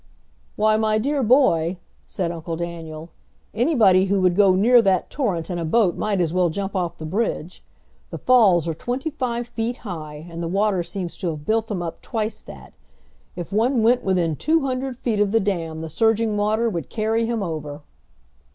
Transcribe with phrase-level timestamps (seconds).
[0.55, 3.11] "Why, my dear boy," said Uncle Daniel,
[3.53, 6.97] "anybody who would go near that torrent in a boat might as well jump off
[6.97, 7.63] the bridge.
[8.09, 11.83] The falls are twenty five feet high, and the water seems to have built them
[11.83, 12.73] up twice that.
[13.35, 17.27] If one went within two hundred feet of the dam the surging water would carry
[17.27, 17.83] him over."